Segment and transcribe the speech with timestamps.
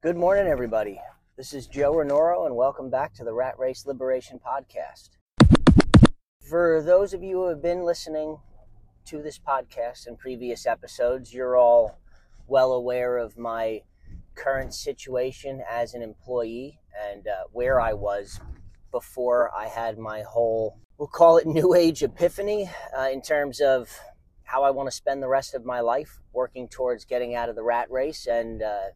[0.00, 1.00] Good morning, everybody.
[1.36, 5.08] This is Joe Renoro, and welcome back to the Rat Race Liberation Podcast.
[6.48, 8.38] For those of you who have been listening
[9.06, 11.98] to this podcast in previous episodes, you're all
[12.46, 13.80] well aware of my
[14.36, 16.78] current situation as an employee
[17.10, 18.38] and uh, where I was
[18.92, 23.98] before I had my whole, we'll call it New Age epiphany uh, in terms of
[24.44, 27.56] how I want to spend the rest of my life working towards getting out of
[27.56, 28.90] the rat race and uh,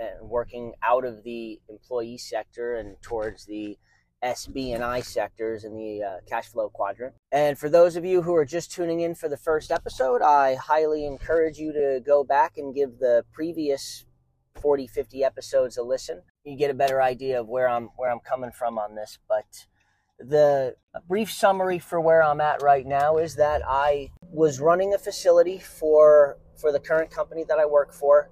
[0.00, 3.78] and working out of the employee sector and towards the
[4.22, 7.14] SB and I sectors in the uh, cash flow quadrant.
[7.32, 10.56] And for those of you who are just tuning in for the first episode, I
[10.56, 14.04] highly encourage you to go back and give the previous
[14.60, 16.22] 40, 50 episodes a listen.
[16.44, 19.66] You get a better idea of where I'm where I'm coming from on this, but
[20.18, 20.74] the
[21.08, 25.58] brief summary for where I'm at right now is that I was running a facility
[25.58, 28.30] for for the current company that I work for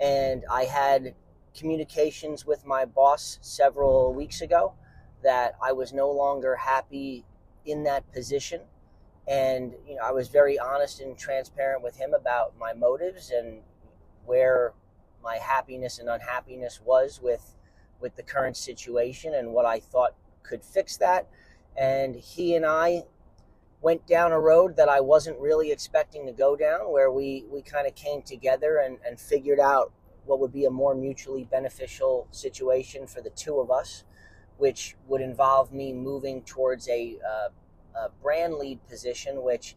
[0.00, 1.14] and I had
[1.56, 4.74] communications with my boss several weeks ago
[5.22, 7.24] that I was no longer happy
[7.64, 8.60] in that position.
[9.26, 13.60] And you know, I was very honest and transparent with him about my motives and
[14.24, 14.72] where
[15.22, 17.54] my happiness and unhappiness was with
[18.00, 21.28] with the current situation and what I thought could fix that.
[21.76, 23.04] And he and I
[23.80, 27.62] went down a road that I wasn't really expecting to go down, where we, we
[27.62, 29.92] kind of came together and, and figured out
[30.24, 34.04] what would be a more mutually beneficial situation for the two of us,
[34.56, 37.48] which would involve me moving towards a, uh,
[37.98, 39.76] a brand lead position, which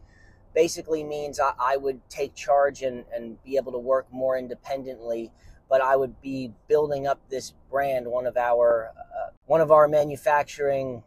[0.54, 5.32] basically means I, I, would take charge and, and be able to work more independently.
[5.70, 9.88] But I would be building up this brand, one of our uh, one of our
[9.88, 11.02] manufacturing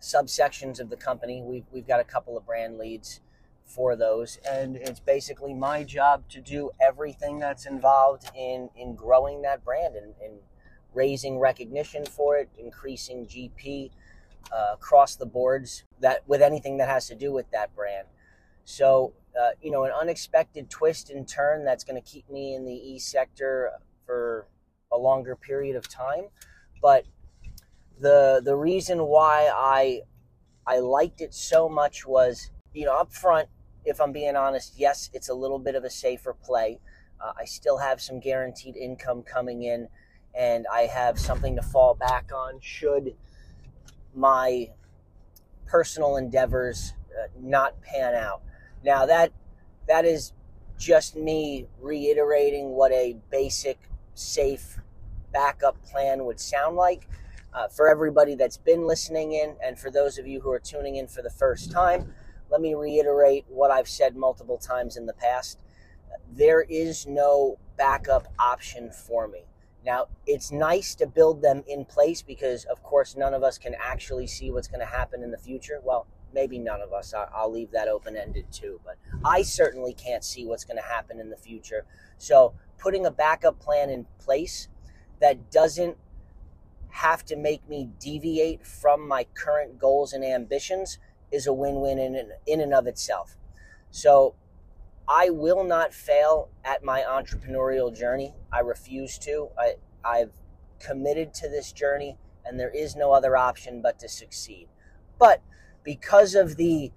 [0.00, 1.42] subsections of the company.
[1.42, 3.20] We've, we've got a couple of brand leads
[3.70, 4.38] for those.
[4.48, 9.94] And it's basically my job to do everything that's involved in, in growing that brand
[9.96, 10.40] and, and
[10.92, 13.90] raising recognition for it, increasing GP
[14.52, 18.08] uh, across the boards that with anything that has to do with that brand.
[18.64, 22.64] So, uh, you know, an unexpected twist and turn that's going to keep me in
[22.64, 23.70] the E sector
[24.04, 24.46] for
[24.92, 26.26] a longer period of time.
[26.82, 27.04] But
[28.00, 30.02] the the reason why I
[30.66, 33.48] I liked it so much was, you know, up front,
[33.84, 36.80] if I'm being honest, yes, it's a little bit of a safer play.
[37.20, 39.88] Uh, I still have some guaranteed income coming in,
[40.34, 43.14] and I have something to fall back on should
[44.14, 44.70] my
[45.66, 48.42] personal endeavors uh, not pan out.
[48.84, 49.32] Now that
[49.86, 50.32] that is
[50.78, 53.78] just me reiterating what a basic,
[54.14, 54.78] safe
[55.32, 57.06] backup plan would sound like
[57.52, 60.96] uh, for everybody that's been listening in, and for those of you who are tuning
[60.96, 62.12] in for the first time,
[62.50, 65.60] let me reiterate what I've said multiple times in the past.
[66.32, 69.44] There is no backup option for me.
[69.84, 73.74] Now, it's nice to build them in place because, of course, none of us can
[73.80, 75.80] actually see what's going to happen in the future.
[75.82, 77.14] Well, maybe none of us.
[77.34, 78.80] I'll leave that open ended too.
[78.84, 81.86] But I certainly can't see what's going to happen in the future.
[82.18, 84.68] So, putting a backup plan in place
[85.20, 85.96] that doesn't
[86.90, 90.98] have to make me deviate from my current goals and ambitions
[91.30, 93.36] is a win-win in, in and of itself.
[93.90, 94.34] So
[95.08, 98.34] I will not fail at my entrepreneurial journey.
[98.52, 99.48] I refuse to.
[99.58, 99.74] I,
[100.04, 100.32] I've
[100.78, 104.68] committed to this journey and there is no other option but to succeed.
[105.18, 105.42] But
[105.82, 106.92] because of the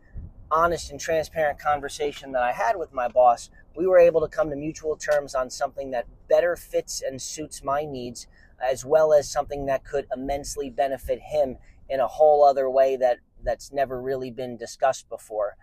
[0.52, 4.50] honest and transparent conversation that I had with my boss, we were able to come
[4.50, 8.28] to mutual terms on something that better fits and suits my needs
[8.64, 11.58] as well as something that could immensely benefit him
[11.90, 15.56] in a whole other way that that's never really been discussed before.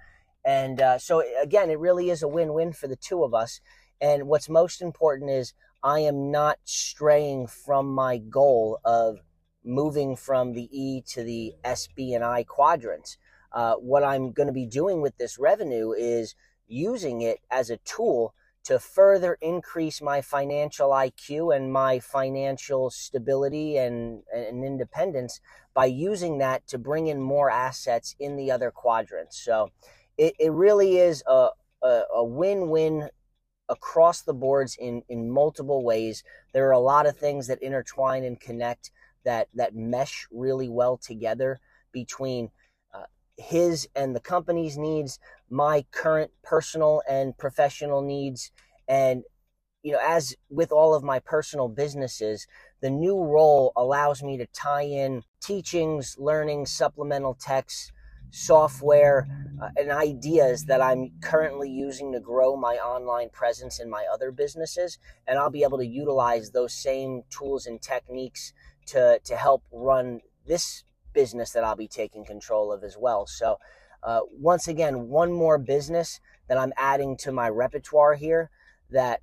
[0.44, 3.60] And uh, so again, it really is a win-win for the two of us.
[4.00, 9.20] And what's most important is I am not straying from my goal of
[9.64, 13.16] moving from the E to the SB and I quadrants.
[13.52, 16.34] Uh, what I'm going to be doing with this revenue is
[16.66, 18.34] using it as a tool
[18.64, 25.40] to further increase my financial IQ and my financial stability and, and independence
[25.74, 29.40] by using that to bring in more assets in the other quadrants.
[29.40, 29.70] So
[30.18, 31.48] it, it really is a,
[31.82, 33.08] a, a win-win
[33.70, 36.22] across the boards in, in multiple ways.
[36.52, 38.90] There are a lot of things that intertwine and connect
[39.24, 41.60] that, that mesh really well together
[41.92, 42.50] between
[42.92, 43.04] uh,
[43.36, 45.18] his and the company's needs,
[45.50, 48.52] my current personal and professional needs.
[48.88, 49.24] And,
[49.82, 52.46] you know, as with all of my personal businesses,
[52.80, 57.92] the new role allows me to tie in teachings, learning, supplemental texts
[58.30, 59.28] software
[59.60, 64.30] uh, and ideas that I'm currently using to grow my online presence in my other
[64.30, 64.98] businesses.
[65.26, 68.52] And I'll be able to utilize those same tools and techniques
[68.86, 73.26] to, to help run this business that I'll be taking control of as well.
[73.26, 73.58] So,
[74.02, 78.50] uh, once again, one more business that I'm adding to my repertoire here
[78.90, 79.20] that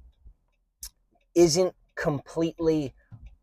[1.35, 2.93] isn't completely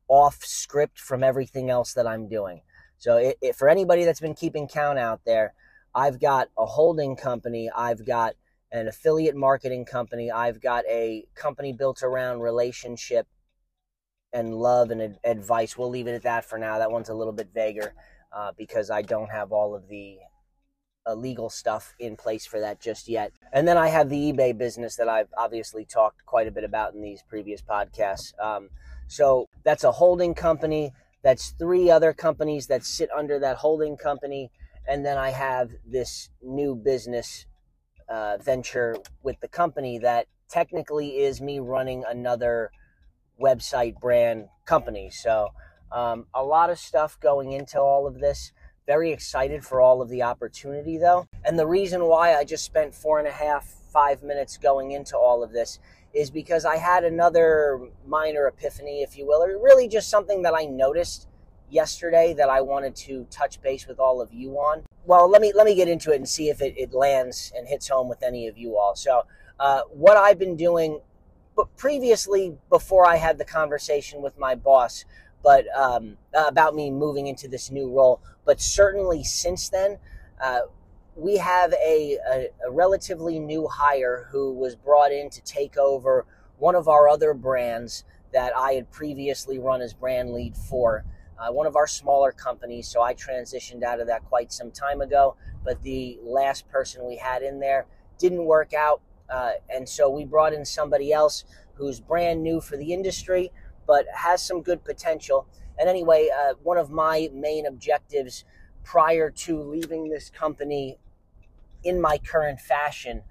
[0.08, 2.62] off script from everything else that I'm doing.
[2.98, 5.54] So, it, it, for anybody that's been keeping count out there,
[5.94, 8.34] I've got a holding company, I've got
[8.72, 13.26] an affiliate marketing company, I've got a company built around relationship
[14.32, 15.78] and love and ad- advice.
[15.78, 16.78] We'll leave it at that for now.
[16.78, 17.94] That one's a little bit vaguer
[18.32, 20.18] uh, because I don't have all of the
[21.06, 23.32] uh, legal stuff in place for that just yet.
[23.52, 26.94] And then I have the eBay business that I've obviously talked quite a bit about
[26.94, 28.32] in these previous podcasts.
[28.42, 28.70] Um,
[29.06, 30.92] so that's a holding company.
[31.22, 34.50] That's three other companies that sit under that holding company.
[34.86, 37.46] And then I have this new business
[38.08, 42.70] uh, venture with the company that technically is me running another
[43.40, 45.10] website brand company.
[45.10, 45.48] So
[45.90, 48.52] um, a lot of stuff going into all of this.
[48.86, 51.26] Very excited for all of the opportunity, though.
[51.42, 55.16] And the reason why I just spent four and a half, five minutes going into
[55.16, 55.78] all of this
[56.12, 60.52] is because I had another minor epiphany, if you will, or really just something that
[60.54, 61.28] I noticed
[61.70, 64.82] yesterday that I wanted to touch base with all of you on.
[65.06, 67.66] Well, let me let me get into it and see if it, it lands and
[67.66, 68.94] hits home with any of you all.
[68.96, 69.22] So,
[69.58, 71.00] uh, what I've been doing,
[71.56, 75.06] but previously before I had the conversation with my boss,
[75.44, 78.20] but um, about me moving into this new role.
[78.46, 79.98] But certainly since then,
[80.42, 80.60] uh,
[81.14, 86.26] we have a, a, a, relatively new hire who was brought in to take over
[86.58, 91.04] one of our other brands that I had previously run as brand lead for.
[91.38, 95.00] Uh, one of our smaller companies, so I transitioned out of that quite some time
[95.00, 95.36] ago.
[95.64, 97.86] But the last person we had in there
[98.18, 101.44] didn't work out, uh, and so we brought in somebody else
[101.74, 103.52] who's brand new for the industry,
[103.86, 105.46] but has some good potential.
[105.78, 108.44] And anyway, uh, one of my main objectives
[108.82, 110.98] prior to leaving this company
[111.82, 113.22] in my current fashion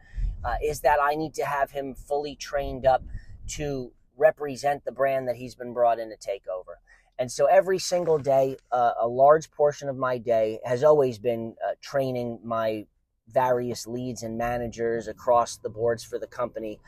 [0.44, 3.04] uh, is that I need to have him fully trained up
[3.50, 6.80] to represent the brand that he's been brought in to take over.
[7.18, 11.56] And so every single day, uh, a large portion of my day has always been
[11.66, 12.86] uh, training my
[13.30, 16.80] various leads and managers across the boards for the company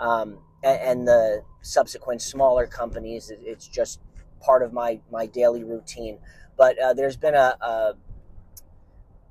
[0.00, 3.30] um, and, and, the subsequent smaller companies.
[3.30, 4.00] It's just
[4.40, 6.18] part of my my daily routine.
[6.56, 7.94] But uh, there's been a, a,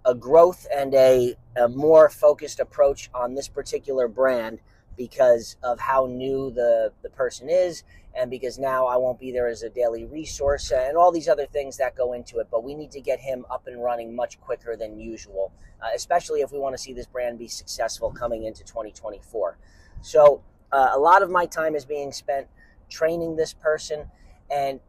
[0.06, 4.60] a growth and a, a more focused approach on this particular brand
[4.95, 7.83] because of how new the the person is
[8.16, 11.45] and because now I won't be there as a daily resource and all these other
[11.45, 12.48] things that go into it.
[12.51, 15.51] But we need to get him up and running much quicker than usual,
[15.81, 19.57] uh, especially if we want to see this brand be successful coming into 2024.
[20.01, 22.48] So uh, a lot of my time is being spent
[22.89, 24.06] training this person.
[24.51, 24.80] And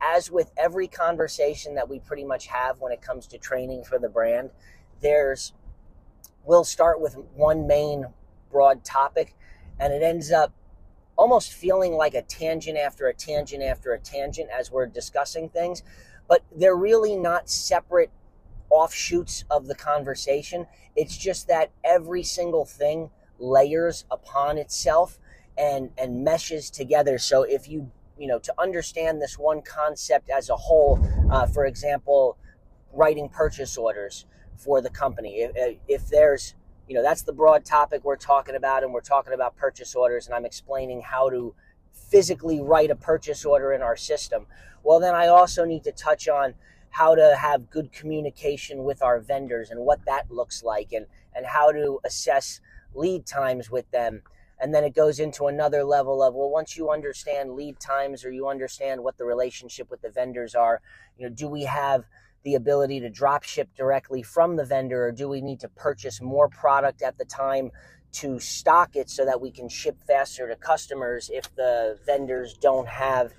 [0.00, 3.98] as with every conversation that we pretty much have when it comes to training for
[3.98, 4.50] the brand,
[5.00, 5.52] there's,
[6.44, 8.06] we'll start with one main
[8.50, 9.34] broad topic
[9.78, 10.52] and it ends up
[11.16, 15.82] almost feeling like a tangent after a tangent after a tangent as we're discussing things,
[16.28, 18.10] but they're really not separate
[18.68, 20.66] offshoots of the conversation.
[20.94, 25.18] It's just that every single thing layers upon itself
[25.58, 27.18] and and meshes together.
[27.18, 31.66] So if you you know to understand this one concept as a whole, uh, for
[31.66, 32.36] example,
[32.92, 35.40] writing purchase orders for the company.
[35.40, 36.54] If, if there's
[36.88, 40.26] you know that's the broad topic we're talking about, and we're talking about purchase orders,
[40.26, 41.54] and I'm explaining how to
[41.92, 44.46] physically write a purchase order in our system.
[44.82, 46.54] Well, then I also need to touch on
[46.90, 51.44] how to have good communication with our vendors and what that looks like and and
[51.44, 52.60] how to assess
[52.94, 54.22] lead times with them
[54.60, 58.30] and then it goes into another level of well once you understand lead times or
[58.30, 60.80] you understand what the relationship with the vendors are
[61.18, 62.04] you know do we have
[62.44, 66.20] the ability to drop ship directly from the vendor or do we need to purchase
[66.20, 67.70] more product at the time
[68.12, 72.88] to stock it so that we can ship faster to customers if the vendors don't
[72.88, 73.32] have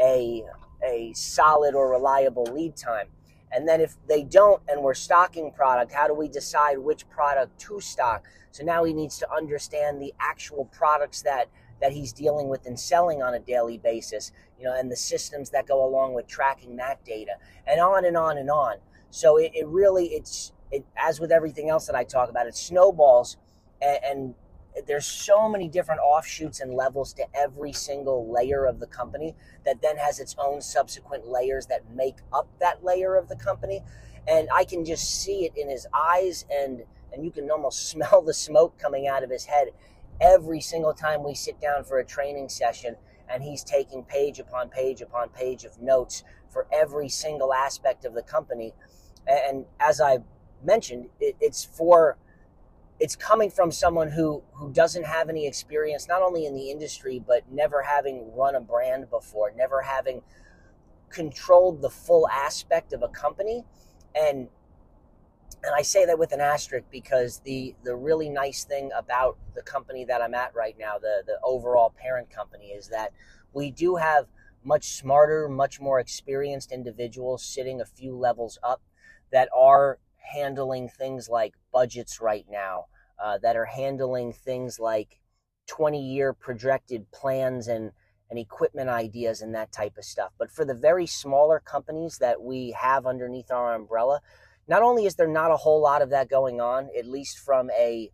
[0.00, 0.42] a
[0.82, 3.06] a solid or reliable lead time
[3.54, 7.58] and then if they don't and we're stocking product, how do we decide which product
[7.60, 8.24] to stock?
[8.50, 11.48] So now he needs to understand the actual products that
[11.80, 15.50] that he's dealing with and selling on a daily basis, you know, and the systems
[15.50, 17.32] that go along with tracking that data,
[17.66, 18.76] and on and on and on.
[19.10, 22.56] So it, it really, it's it, as with everything else that I talk about, it
[22.56, 23.36] snowballs,
[23.82, 24.34] and, and
[24.86, 29.80] there's so many different offshoots and levels to every single layer of the company that
[29.82, 33.82] then has its own subsequent layers that make up that layer of the company.
[34.26, 38.22] And i can just see it in his eyes and and you can almost smell
[38.22, 39.68] the smoke coming out of his head
[40.20, 42.96] every single time we sit down for a training session
[43.28, 48.14] and he's taking page upon page upon page of notes for every single aspect of
[48.14, 48.74] the company.
[49.26, 50.18] And as i
[50.62, 52.16] mentioned it, it's for
[53.00, 57.22] it's coming from someone who who doesn't have any experience not only in the industry
[57.24, 60.22] but never having run a brand before never having
[61.14, 63.64] controlled the full aspect of a company.
[64.14, 64.48] And
[65.62, 69.62] and I say that with an asterisk because the the really nice thing about the
[69.62, 73.12] company that I'm at right now the the overall parent company is that
[73.52, 74.26] we do have
[74.64, 78.82] much smarter much more experienced individuals sitting a few levels up
[79.32, 79.98] that are
[80.32, 82.86] handling things like budgets right now,
[83.22, 85.20] uh, that are handling things like
[85.66, 87.92] 20 year projected plans and,
[88.30, 90.32] and equipment ideas and that type of stuff.
[90.38, 94.20] But for the very smaller companies that we have underneath our umbrella,
[94.66, 97.70] not only is there not a whole lot of that going on, at least from
[97.70, 98.10] a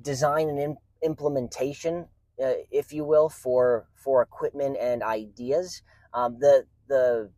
[0.00, 2.06] design and implementation,
[2.42, 5.82] uh, if you will, for for equipment and ideas.
[6.14, 7.30] Um, the the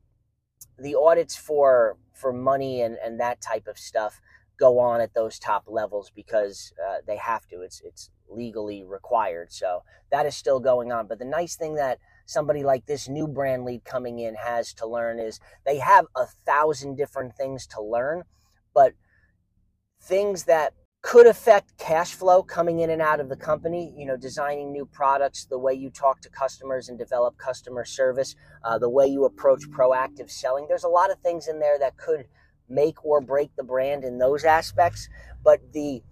[0.78, 4.20] the audits for for money and, and that type of stuff
[4.58, 7.60] go on at those top levels because uh, they have to.
[7.62, 9.52] It's it's legally required.
[9.52, 11.06] So that is still going on.
[11.06, 14.86] But the nice thing that somebody like this new brand lead coming in has to
[14.86, 18.24] learn is they have a thousand different things to learn,
[18.74, 18.92] but
[20.00, 20.74] things that
[21.08, 23.94] could affect cash flow coming in and out of the company.
[23.96, 28.36] You know, designing new products, the way you talk to customers and develop customer service,
[28.62, 30.66] uh, the way you approach proactive selling.
[30.68, 32.26] There's a lot of things in there that could
[32.68, 35.08] make or break the brand in those aspects.
[35.42, 36.02] But the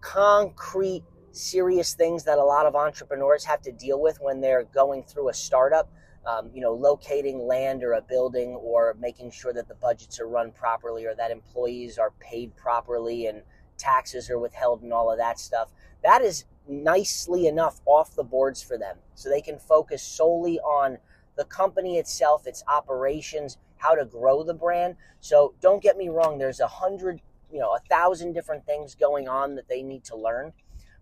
[0.00, 5.02] concrete, serious things that a lot of entrepreneurs have to deal with when they're going
[5.02, 5.90] through a startup.
[6.24, 10.26] Um, you know, locating land or a building, or making sure that the budgets are
[10.26, 13.42] run properly, or that employees are paid properly, and
[13.78, 15.70] taxes are withheld and all of that stuff.
[16.02, 18.96] That is nicely enough off the boards for them.
[19.14, 20.98] So they can focus solely on
[21.36, 24.96] the company itself, its operations, how to grow the brand.
[25.20, 27.20] So don't get me wrong, there's a hundred,
[27.52, 30.52] you know, a thousand different things going on that they need to learn.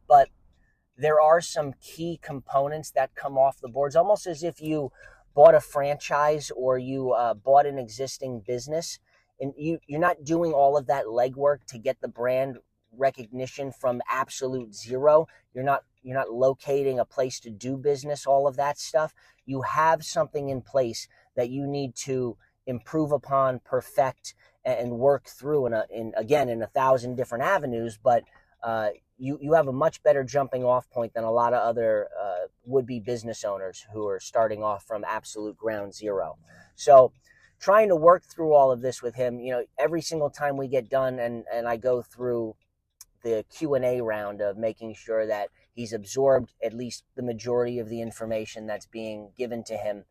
[0.09, 0.29] But
[0.97, 4.93] there are some key components that come off the boards, almost as if you
[5.35, 8.99] bought a franchise or you uh, bought an existing business
[9.45, 12.57] and you you're not doing all of that legwork to get the brand
[12.97, 15.27] recognition from absolute zero.
[15.53, 19.13] You're not you're not locating a place to do business all of that stuff.
[19.45, 22.37] You have something in place that you need to
[22.67, 24.35] improve upon perfect
[24.65, 28.25] and work through in, a, in again in a thousand different avenues but
[28.63, 32.09] uh, you, you have a much better jumping off point than a lot of other
[32.19, 36.39] uh, would-be business owners who are starting off from absolute ground zero.
[36.75, 37.13] So
[37.61, 40.69] trying to work through all of this with him you know every single time we
[40.69, 42.55] get done and and i go through
[43.23, 48.01] the q&a round of making sure that he's absorbed at least the majority of the
[48.01, 50.05] information that's being given to him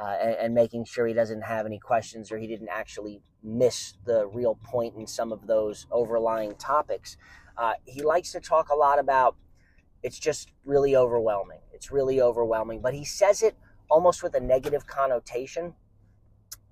[0.00, 3.94] uh, and, and, making sure he doesn't have any questions or he didn't actually miss
[4.04, 7.16] the real point in some of those overlying topics.
[7.56, 9.36] Uh, he likes to talk a lot about
[10.02, 11.60] it's just really overwhelming.
[11.72, 13.56] It's really overwhelming but he says it
[13.90, 15.74] almost with a negative connotation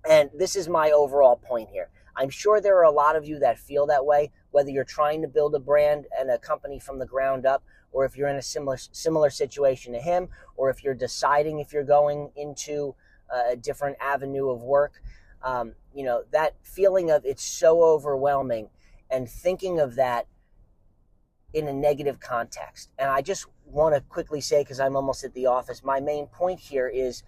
[0.08, 1.88] and this is my overall point here.
[2.16, 5.22] I'm sure there are a lot of you that feel that way, whether you're trying
[5.22, 8.36] to build a brand and a company from the ground up, or if you're in
[8.36, 12.94] a similar similar situation to him, or if you're deciding if you're going into
[13.30, 15.02] a different avenue of work.
[15.42, 18.70] Um, you know that feeling of it's so overwhelming,
[19.10, 20.26] and thinking of that
[21.52, 22.90] in a negative context.
[22.98, 26.26] And I just want to quickly say, because I'm almost at the office, my main
[26.26, 27.22] point here is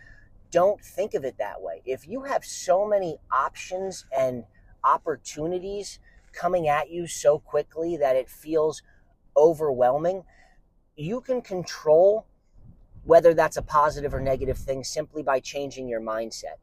[0.51, 1.83] don't think of it that way.
[1.85, 4.45] If you have so many options and
[4.85, 5.99] opportunities
[6.33, 8.83] coming at you so quickly that it feels
[9.37, 10.25] overwhelming,
[10.97, 12.27] you can control
[13.05, 16.59] whether that's a positive or negative thing simply by changing your mindset.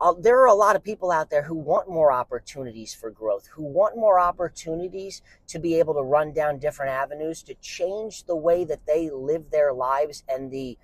[0.00, 3.46] Uh, there are a lot of people out there who want more opportunities for growth,
[3.46, 8.36] who want more opportunities to be able to run down different avenues, to change the
[8.36, 10.76] way that they live their lives and the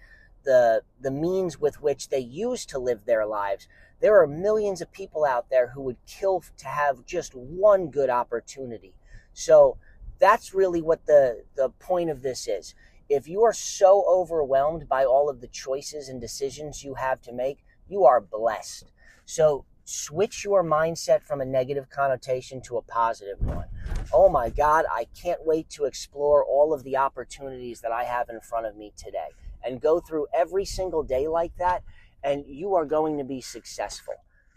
[0.45, 3.69] the the means with which they use to live their lives.
[4.01, 8.11] There are millions of people out there who would kill to have just one good
[8.11, 8.95] opportunity.
[9.33, 9.77] So
[10.19, 12.75] that's really what the the point of this is.
[13.09, 17.33] If you are so overwhelmed by all of the choices and decisions you have to
[17.33, 18.93] make, you are blessed.
[19.25, 23.65] So switch your mindset from a negative connotation to a positive one.
[24.13, 28.29] oh my God, I can't wait to explore all of the opportunities that I have
[28.29, 29.31] in front of me today
[29.69, 31.83] and go through every single day like that.
[32.23, 34.15] And you are going to be successful.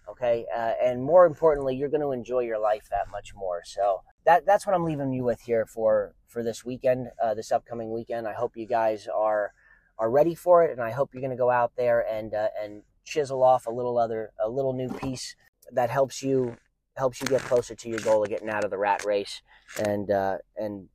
[0.10, 0.46] Okay.
[0.54, 3.62] Uh, and more importantly, you're going to enjoy your life that much more.
[3.66, 7.52] So that, that's what I'm leaving you with here for, for this weekend, uh, this
[7.52, 8.28] upcoming weekend.
[8.28, 9.52] I hope you guys are,
[10.00, 10.72] are ready for it.
[10.72, 13.72] And I hope you're going to go out there and, uh, and chisel off a
[13.72, 15.36] little other, a little new piece
[15.72, 16.58] that helps you
[16.98, 19.42] helps you get closer to your goal of getting out of the rat race
[19.84, 20.90] and uh, and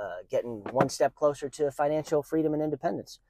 [0.00, 3.20] uh, getting one step closer to financial freedom and independence.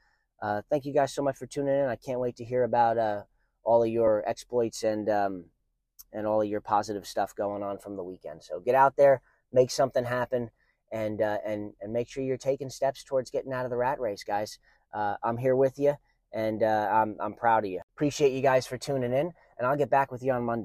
[0.40, 1.86] Uh, thank you guys so much for tuning in.
[1.86, 3.22] I can't wait to hear about uh,
[3.62, 5.44] all of your exploits and um,
[6.12, 8.42] and all of your positive stuff going on from the weekend.
[8.42, 9.22] So get out there,
[9.52, 10.50] make something happen,
[10.92, 14.00] and uh, and and make sure you're taking steps towards getting out of the rat
[14.00, 14.58] race, guys.
[14.92, 15.94] Uh, I'm here with you,
[16.32, 17.80] and I'm I'm proud of you.
[17.96, 20.62] Appreciate you guys for tuning in, and I'll get back with you on Monday.